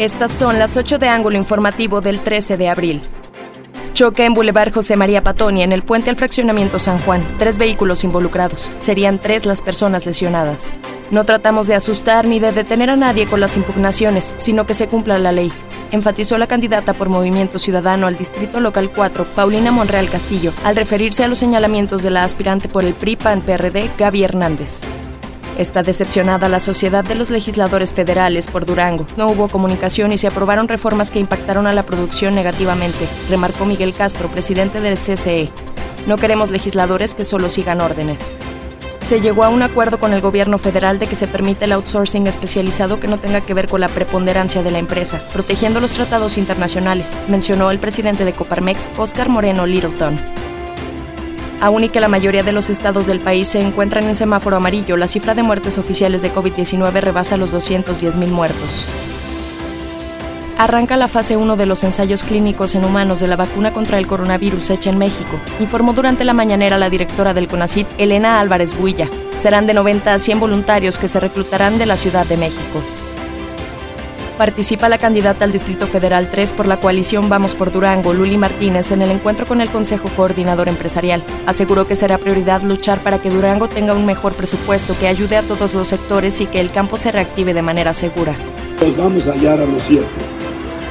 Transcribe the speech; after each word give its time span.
Estas 0.00 0.30
son 0.30 0.58
las 0.58 0.78
8 0.78 0.96
de 0.96 1.10
ángulo 1.10 1.36
informativo 1.36 2.00
del 2.00 2.20
13 2.20 2.56
de 2.56 2.70
abril. 2.70 3.02
Choque 3.92 4.24
en 4.24 4.32
Boulevard 4.32 4.72
José 4.72 4.96
María 4.96 5.22
Patonia, 5.22 5.62
en 5.62 5.72
el 5.72 5.82
puente 5.82 6.08
al 6.08 6.16
fraccionamiento 6.16 6.78
San 6.78 6.98
Juan. 7.00 7.22
Tres 7.38 7.58
vehículos 7.58 8.02
involucrados. 8.02 8.70
Serían 8.78 9.18
tres 9.18 9.44
las 9.44 9.60
personas 9.60 10.06
lesionadas. 10.06 10.72
No 11.10 11.24
tratamos 11.24 11.66
de 11.66 11.74
asustar 11.74 12.26
ni 12.26 12.40
de 12.40 12.52
detener 12.52 12.88
a 12.88 12.96
nadie 12.96 13.26
con 13.26 13.40
las 13.40 13.58
impugnaciones, 13.58 14.32
sino 14.38 14.64
que 14.64 14.72
se 14.72 14.88
cumpla 14.88 15.18
la 15.18 15.32
ley. 15.32 15.52
Enfatizó 15.90 16.38
la 16.38 16.46
candidata 16.46 16.94
por 16.94 17.10
Movimiento 17.10 17.58
Ciudadano 17.58 18.06
al 18.06 18.16
Distrito 18.16 18.58
Local 18.58 18.90
4, 18.96 19.26
Paulina 19.34 19.70
Monreal 19.70 20.08
Castillo, 20.08 20.54
al 20.64 20.76
referirse 20.76 21.24
a 21.24 21.28
los 21.28 21.40
señalamientos 21.40 22.02
de 22.02 22.08
la 22.08 22.24
aspirante 22.24 22.70
por 22.70 22.86
el 22.86 22.94
PRI-PAN-PRD, 22.94 23.90
Gaby 23.98 24.22
Hernández. 24.22 24.80
Está 25.60 25.82
decepcionada 25.82 26.48
la 26.48 26.58
sociedad 26.58 27.04
de 27.04 27.14
los 27.14 27.28
legisladores 27.28 27.92
federales 27.92 28.46
por 28.46 28.64
Durango. 28.64 29.06
No 29.18 29.28
hubo 29.28 29.46
comunicación 29.46 30.10
y 30.10 30.16
se 30.16 30.26
aprobaron 30.26 30.68
reformas 30.68 31.10
que 31.10 31.18
impactaron 31.18 31.66
a 31.66 31.74
la 31.74 31.82
producción 31.82 32.34
negativamente, 32.34 33.06
remarcó 33.28 33.66
Miguel 33.66 33.92
Castro, 33.92 34.28
presidente 34.28 34.80
del 34.80 34.96
CCE. 34.96 35.50
No 36.06 36.16
queremos 36.16 36.50
legisladores 36.50 37.14
que 37.14 37.26
solo 37.26 37.50
sigan 37.50 37.82
órdenes. 37.82 38.34
Se 39.04 39.20
llegó 39.20 39.44
a 39.44 39.50
un 39.50 39.60
acuerdo 39.60 40.00
con 40.00 40.14
el 40.14 40.22
gobierno 40.22 40.56
federal 40.56 40.98
de 40.98 41.06
que 41.06 41.16
se 41.16 41.26
permite 41.26 41.66
el 41.66 41.72
outsourcing 41.72 42.26
especializado 42.26 42.98
que 42.98 43.08
no 43.08 43.18
tenga 43.18 43.42
que 43.42 43.52
ver 43.52 43.68
con 43.68 43.82
la 43.82 43.88
preponderancia 43.88 44.62
de 44.62 44.70
la 44.70 44.78
empresa, 44.78 45.20
protegiendo 45.30 45.78
los 45.78 45.92
tratados 45.92 46.38
internacionales, 46.38 47.14
mencionó 47.28 47.70
el 47.70 47.78
presidente 47.78 48.24
de 48.24 48.32
Coparmex, 48.32 48.90
Oscar 48.96 49.28
Moreno 49.28 49.66
Littleton. 49.66 50.18
Aún 51.60 51.84
y 51.84 51.88
que 51.90 52.00
la 52.00 52.08
mayoría 52.08 52.42
de 52.42 52.52
los 52.52 52.70
estados 52.70 53.06
del 53.06 53.20
país 53.20 53.48
se 53.48 53.60
encuentran 53.60 54.04
en 54.04 54.16
semáforo 54.16 54.56
amarillo, 54.56 54.96
la 54.96 55.08
cifra 55.08 55.34
de 55.34 55.42
muertes 55.42 55.76
oficiales 55.76 56.22
de 56.22 56.32
COVID-19 56.32 57.00
rebasa 57.00 57.36
los 57.36 57.52
210.000 57.52 58.28
muertos. 58.28 58.86
Arranca 60.56 60.96
la 60.96 61.08
fase 61.08 61.36
1 61.36 61.56
de 61.56 61.66
los 61.66 61.84
ensayos 61.84 62.22
clínicos 62.22 62.74
en 62.74 62.84
humanos 62.84 63.20
de 63.20 63.28
la 63.28 63.36
vacuna 63.36 63.72
contra 63.72 63.98
el 63.98 64.06
coronavirus 64.06 64.70
hecha 64.70 64.90
en 64.90 64.98
México, 64.98 65.38
informó 65.58 65.92
durante 65.92 66.24
la 66.24 66.34
mañanera 66.34 66.76
la 66.76 66.90
directora 66.90 67.32
del 67.34 67.48
CONACIT, 67.48 67.86
Elena 67.98 68.40
Álvarez 68.40 68.76
Builla. 68.76 69.08
Serán 69.36 69.66
de 69.66 69.74
90 69.74 70.14
a 70.14 70.18
100 70.18 70.40
voluntarios 70.40 70.98
que 70.98 71.08
se 71.08 71.20
reclutarán 71.20 71.78
de 71.78 71.86
la 71.86 71.96
Ciudad 71.96 72.26
de 72.26 72.36
México 72.36 72.82
participa 74.40 74.88
la 74.88 74.96
candidata 74.96 75.44
al 75.44 75.52
Distrito 75.52 75.86
Federal 75.86 76.30
3 76.30 76.54
por 76.54 76.66
la 76.66 76.78
coalición 76.78 77.28
Vamos 77.28 77.54
por 77.54 77.70
Durango, 77.70 78.14
Luli 78.14 78.38
Martínez, 78.38 78.90
en 78.90 79.02
el 79.02 79.10
encuentro 79.10 79.44
con 79.44 79.60
el 79.60 79.68
Consejo 79.68 80.08
Coordinador 80.16 80.70
Empresarial. 80.70 81.22
Aseguró 81.44 81.86
que 81.86 81.94
será 81.94 82.16
prioridad 82.16 82.62
luchar 82.62 83.00
para 83.00 83.20
que 83.20 83.28
Durango 83.28 83.68
tenga 83.68 83.92
un 83.92 84.06
mejor 84.06 84.32
presupuesto 84.32 84.96
que 84.98 85.08
ayude 85.08 85.36
a 85.36 85.42
todos 85.42 85.74
los 85.74 85.88
sectores 85.88 86.40
y 86.40 86.46
que 86.46 86.58
el 86.58 86.70
campo 86.70 86.96
se 86.96 87.12
reactive 87.12 87.52
de 87.52 87.60
manera 87.60 87.92
segura. 87.92 88.34
Nos 88.80 88.96
vamos 88.96 89.28
a 89.28 89.32
hallar 89.32 89.60
a 89.60 89.66
los 89.66 89.82
cierto, 89.82 90.08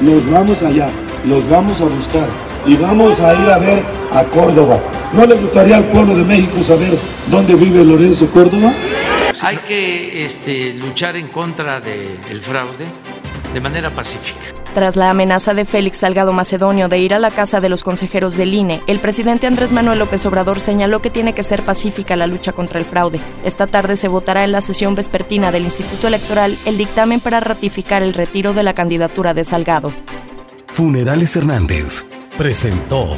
nos 0.00 0.28
vamos 0.28 0.60
allá, 0.64 0.88
los 1.24 1.48
vamos 1.48 1.80
a 1.80 1.84
buscar 1.84 2.26
y 2.66 2.74
vamos 2.74 3.20
a 3.20 3.32
ir 3.32 3.48
a 3.48 3.58
ver 3.58 3.84
a 4.12 4.24
Córdoba. 4.24 4.80
¿No 5.12 5.24
le 5.24 5.36
gustaría 5.36 5.76
al 5.76 5.84
pueblo 5.84 6.16
de 6.16 6.24
México 6.24 6.64
saber 6.64 6.98
dónde 7.30 7.54
vive 7.54 7.84
Lorenzo 7.84 8.26
Córdoba? 8.26 8.74
Hay 9.42 9.58
que 9.58 10.24
este, 10.24 10.74
luchar 10.74 11.14
en 11.14 11.28
contra 11.28 11.78
del 11.78 12.40
fraude 12.40 12.86
de 13.52 13.60
manera 13.60 13.90
pacífica. 13.90 14.40
Tras 14.74 14.96
la 14.96 15.10
amenaza 15.10 15.54
de 15.54 15.64
Félix 15.64 15.98
Salgado 15.98 16.32
Macedonio 16.32 16.88
de 16.88 16.98
ir 16.98 17.14
a 17.14 17.18
la 17.18 17.30
casa 17.30 17.60
de 17.60 17.68
los 17.68 17.82
consejeros 17.82 18.36
del 18.36 18.52
INE, 18.52 18.82
el 18.86 19.00
presidente 19.00 19.46
Andrés 19.46 19.72
Manuel 19.72 19.98
López 19.98 20.26
Obrador 20.26 20.60
señaló 20.60 21.00
que 21.00 21.10
tiene 21.10 21.32
que 21.32 21.42
ser 21.42 21.64
pacífica 21.64 22.16
la 22.16 22.26
lucha 22.26 22.52
contra 22.52 22.78
el 22.78 22.84
fraude. 22.84 23.20
Esta 23.44 23.66
tarde 23.66 23.96
se 23.96 24.08
votará 24.08 24.44
en 24.44 24.52
la 24.52 24.60
sesión 24.60 24.94
vespertina 24.94 25.50
del 25.50 25.64
Instituto 25.64 26.08
Electoral 26.08 26.58
el 26.66 26.76
dictamen 26.76 27.20
para 27.20 27.40
ratificar 27.40 28.02
el 28.02 28.14
retiro 28.14 28.52
de 28.52 28.62
la 28.62 28.74
candidatura 28.74 29.32
de 29.32 29.44
Salgado. 29.44 29.92
Funerales 30.66 31.34
Hernández 31.36 32.04
presentó 32.36 33.16